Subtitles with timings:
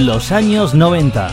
[0.00, 1.28] Los años 90.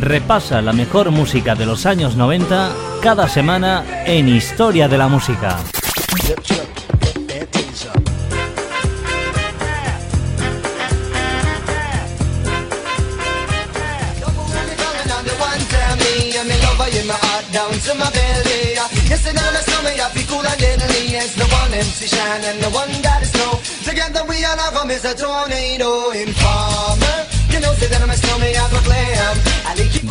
[0.00, 5.58] Repasa la mejor música de los años 90 cada semana en Historia de la Música.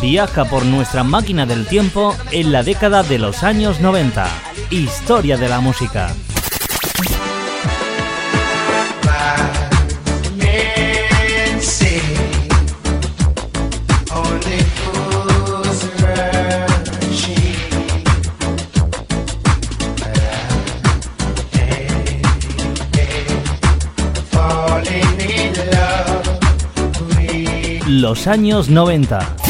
[0.00, 4.26] Viaja por nuestra máquina del tiempo en la década de los años 90.
[4.70, 6.14] Historia de la música.
[27.90, 29.49] Los años 90.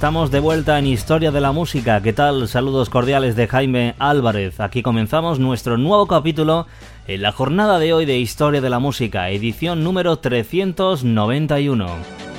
[0.00, 2.00] Estamos de vuelta en Historia de la Música.
[2.00, 2.48] ¿Qué tal?
[2.48, 4.58] Saludos cordiales de Jaime Álvarez.
[4.58, 6.66] Aquí comenzamos nuestro nuevo capítulo
[7.06, 12.29] en la jornada de hoy de Historia de la Música, edición número 391.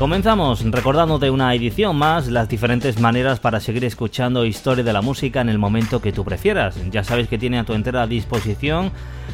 [0.00, 5.42] Comenzamos recordándote una edición más, las diferentes maneras para seguir escuchando historia de la música
[5.42, 6.78] en el momento que tú prefieras.
[6.90, 8.92] Ya sabes que tiene a tu entera disposición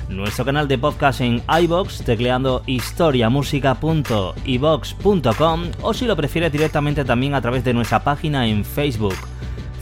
[0.09, 7.41] nuestro canal de podcast en iBox tecleando historiamusica.ibox.com o si lo prefieres directamente también a
[7.41, 9.15] través de nuestra página en Facebook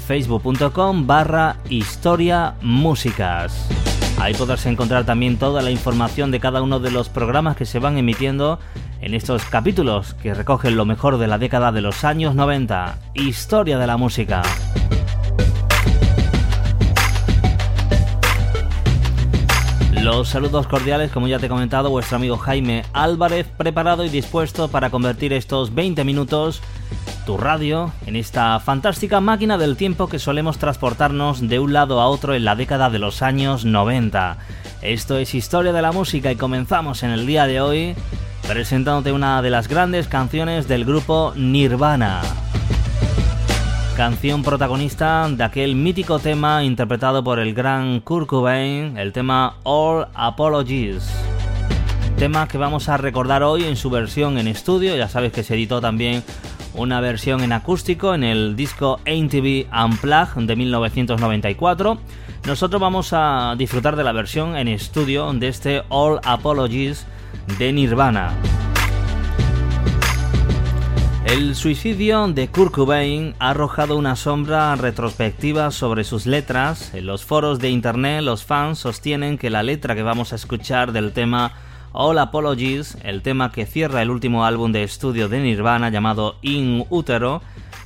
[0.06, 2.56] facebook.com barra historia
[4.18, 7.78] Ahí podrás encontrar también toda la información de cada uno de los programas que se
[7.78, 8.58] van emitiendo
[9.00, 13.78] en estos capítulos que recogen lo mejor de la década de los años 90, historia
[13.78, 14.42] de la música.
[20.04, 24.68] Los saludos cordiales, como ya te he comentado, vuestro amigo Jaime Álvarez, preparado y dispuesto
[24.68, 26.60] para convertir estos 20 minutos,
[27.24, 32.08] tu radio, en esta fantástica máquina del tiempo que solemos transportarnos de un lado a
[32.08, 34.36] otro en la década de los años 90.
[34.82, 37.94] Esto es Historia de la Música y comenzamos en el día de hoy
[38.46, 42.20] presentándote una de las grandes canciones del grupo Nirvana.
[43.96, 50.08] Canción protagonista de aquel mítico tema interpretado por el gran Kurt Cobain, el tema All
[50.14, 51.10] Apologies.
[52.18, 55.54] Tema que vamos a recordar hoy en su versión en estudio, ya sabes que se
[55.54, 56.22] editó también
[56.74, 61.98] una versión en acústico en el disco ATV Unplugged de 1994.
[62.46, 67.06] Nosotros vamos a disfrutar de la versión en estudio de este All Apologies
[67.58, 68.32] de Nirvana.
[71.24, 76.92] El suicidio de Kurt Cobain ha arrojado una sombra retrospectiva sobre sus letras.
[76.94, 80.92] En los foros de internet los fans sostienen que la letra que vamos a escuchar
[80.92, 81.52] del tema
[81.96, 86.84] All Apologies, el tema que cierra el último álbum de estudio de Nirvana llamado In
[86.90, 87.40] Utero,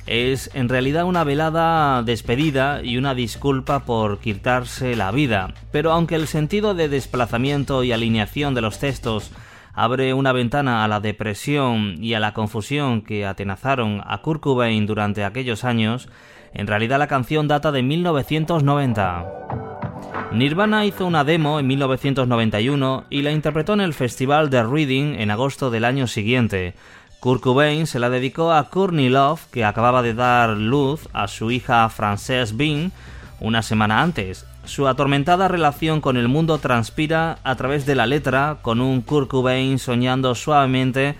[0.07, 5.53] es en realidad una velada despedida y una disculpa por quitarse la vida.
[5.71, 9.29] Pero aunque el sentido de desplazamiento y alineación de los textos
[9.75, 14.87] abre una ventana a la depresión y a la confusión que atenazaron a Kurt Cobain
[14.87, 16.09] durante aquellos años,
[16.55, 19.68] en realidad la canción data de 1990.
[20.31, 25.31] Nirvana hizo una demo en 1991 y la interpretó en el Festival de Reading en
[25.31, 26.75] agosto del año siguiente.
[27.19, 31.49] Kurt Cobain se la dedicó a Courtney Love, que acababa de dar luz a su
[31.49, 32.91] hija Frances Bean
[33.39, 34.45] una semana antes.
[34.65, 39.29] Su atormentada relación con el mundo transpira a través de la letra, con un Kurt
[39.29, 41.15] Cobain soñando suavemente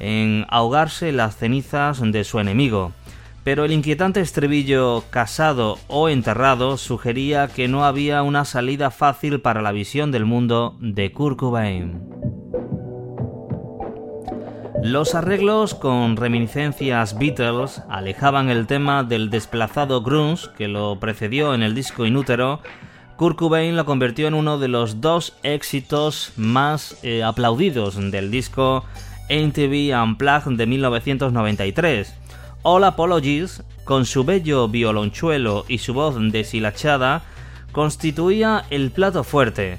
[0.00, 2.92] en ahogarse las cenizas de su enemigo
[3.50, 9.60] pero el inquietante estribillo casado o enterrado sugería que no había una salida fácil para
[9.60, 12.00] la visión del mundo de Kurt Cobain.
[14.84, 21.64] Los arreglos con reminiscencias Beatles alejaban el tema del desplazado grunge que lo precedió en
[21.64, 22.60] el disco Inútero.
[23.16, 28.84] Kurt Cobain lo convirtió en uno de los dos éxitos más eh, aplaudidos del disco
[29.28, 32.19] MTV Unplugged de 1993
[32.62, 37.22] All Apologies, con su bello violonchuelo y su voz deshilachada,
[37.72, 39.78] constituía el plato fuerte.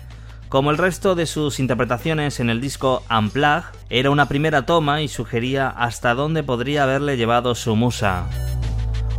[0.50, 5.08] Como el resto de sus interpretaciones en el disco Unplugged, era una primera toma y
[5.08, 8.28] sugería hasta dónde podría haberle llevado su musa.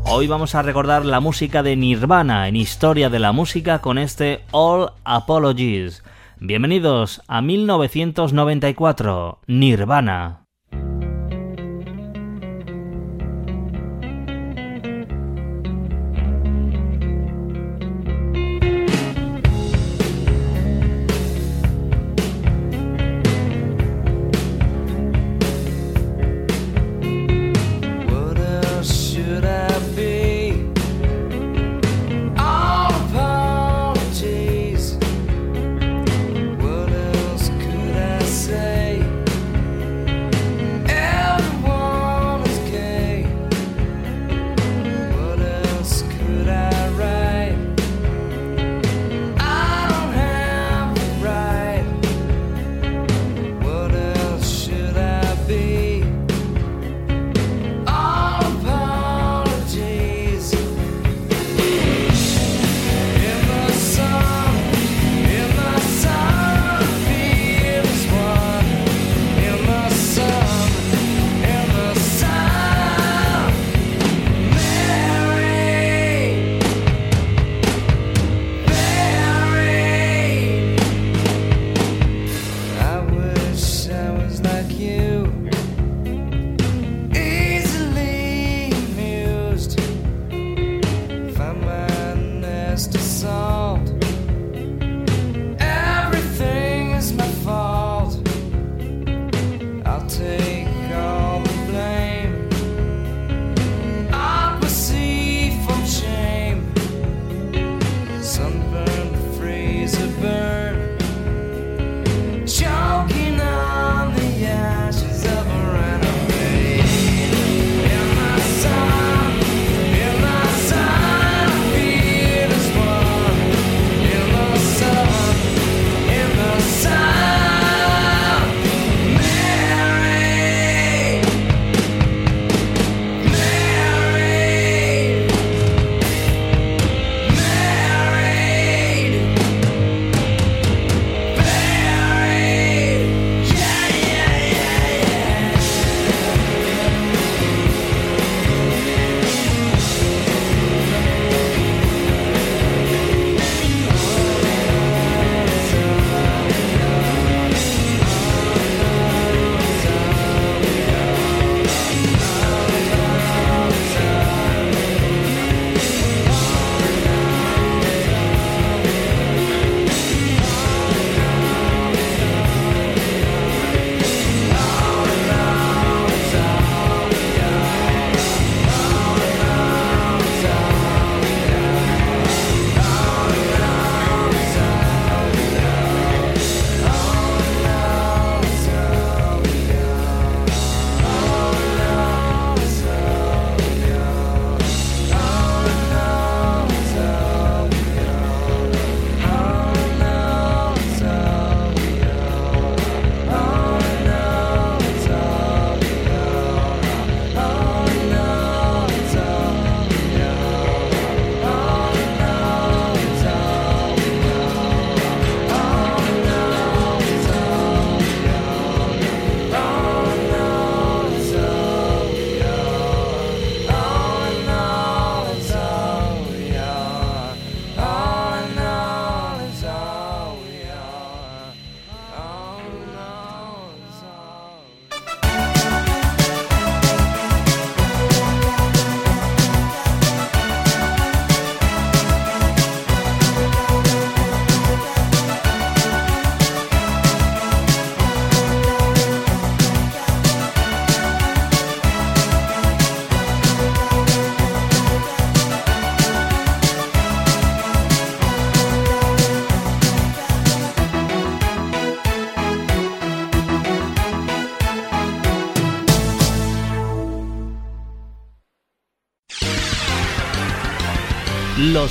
[0.04, 4.44] Hoy vamos a recordar la música de Nirvana en Historia de la Música con este
[4.50, 6.02] All Apologies.
[6.40, 10.41] Bienvenidos a 1994, Nirvana.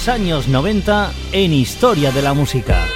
[0.01, 2.87] Los años 90 en Historia de la Música.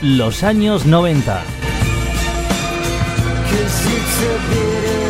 [0.00, 1.61] Los años 90.
[3.52, 5.01] Cause it's a bit of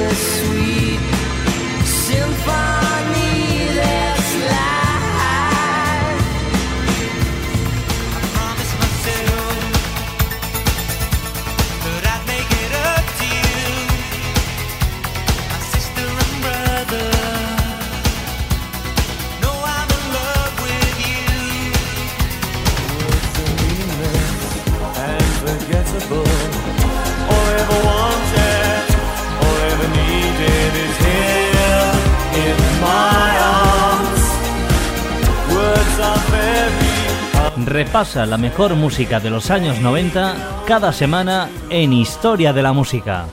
[37.73, 43.25] repasa la mejor música de los años 90 cada semana en Historia de la Música.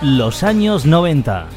[0.00, 1.48] Los años 90.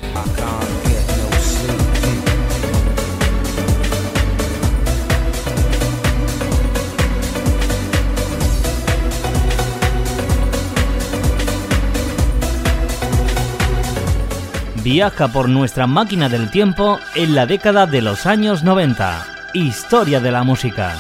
[14.83, 19.27] Viaja por nuestra máquina del tiempo en la década de los años 90.
[19.53, 20.95] Historia de la música.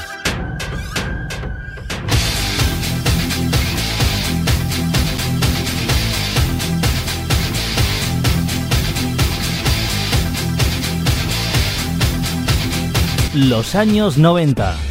[13.33, 14.90] Los años 90.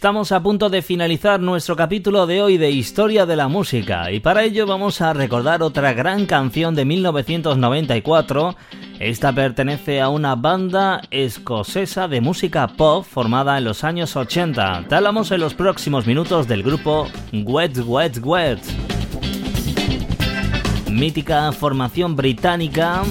[0.00, 4.20] Estamos a punto de finalizar nuestro capítulo de hoy de Historia de la Música y
[4.20, 8.56] para ello vamos a recordar otra gran canción de 1994.
[8.98, 14.86] Esta pertenece a una banda escocesa de música pop formada en los años 80.
[14.88, 18.60] Te hablamos en los próximos minutos del grupo Wet Wet Wet.
[20.90, 23.02] Mítica formación británica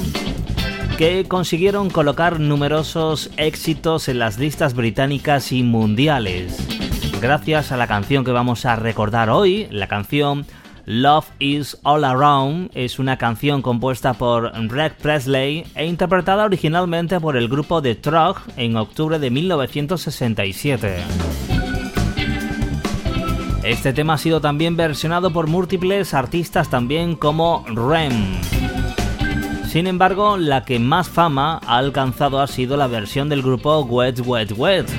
[0.97, 6.78] que consiguieron colocar numerosos éxitos en las listas británicas y mundiales.
[7.21, 10.45] Gracias a la canción que vamos a recordar hoy, la canción
[10.85, 17.35] Love is All Around es una canción compuesta por Greg Presley e interpretada originalmente por
[17.35, 20.95] el grupo The Trog en octubre de 1967.
[23.63, 28.13] Este tema ha sido también versionado por múltiples artistas también como Rem.
[29.67, 34.21] Sin embargo, la que más fama ha alcanzado ha sido la versión del grupo Wet
[34.25, 34.89] Wet Wet.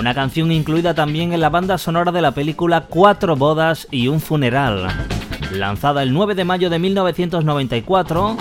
[0.00, 4.22] Una canción incluida también en la banda sonora de la película Cuatro bodas y un
[4.22, 4.88] funeral.
[5.52, 8.34] Lanzada el 9 de mayo de 1994,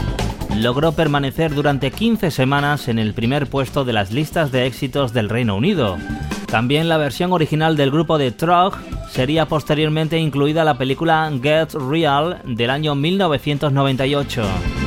[0.55, 5.27] logró permanecer durante 15 semanas en el primer puesto de las listas de éxitos del
[5.27, 5.97] Reino Unido.
[6.45, 8.77] También la versión original del grupo de Trog
[9.09, 14.78] sería posteriormente incluida la película Get Real del año 1998.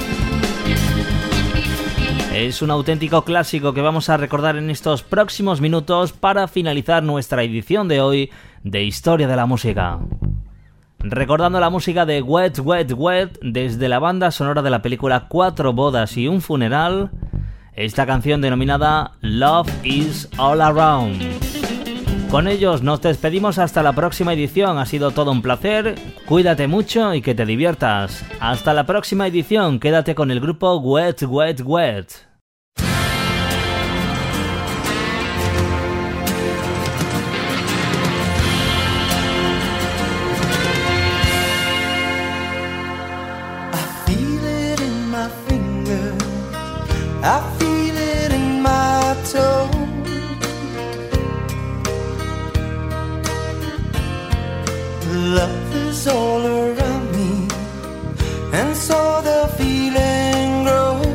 [2.35, 7.43] Es un auténtico clásico que vamos a recordar en estos próximos minutos para finalizar nuestra
[7.43, 8.31] edición de hoy
[8.65, 9.99] de Historia de la Música.
[10.99, 15.75] Recordando la música de Wet Wet Wet desde la banda sonora de la película Cuatro
[15.75, 17.11] bodas y un funeral,
[17.75, 21.62] esta canción denominada Love is All Around.
[22.33, 24.79] Con ellos nos despedimos hasta la próxima edición.
[24.79, 25.97] Ha sido todo un placer.
[26.25, 28.25] Cuídate mucho y que te diviertas.
[28.41, 29.79] Hasta la próxima edición.
[29.79, 32.32] Quédate con el grupo Wet Wet Wet.
[55.33, 57.49] Love is all around me,
[58.53, 61.07] and so the feeling grows.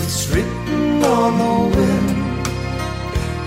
[0.00, 2.48] It's written on the wind,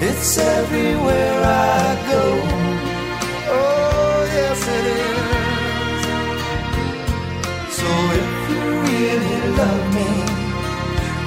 [0.01, 2.23] it's everywhere I go.
[3.57, 6.01] Oh, yes, it is.
[7.79, 7.89] So
[8.21, 10.11] if you really love me,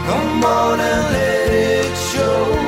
[0.06, 2.61] come on and let it show.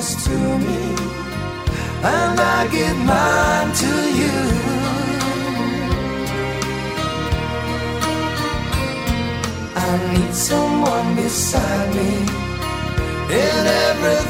[0.00, 0.82] promise to me,
[2.02, 4.38] and I give mine to you.
[9.76, 12.12] I need someone beside me
[13.42, 14.29] in everything.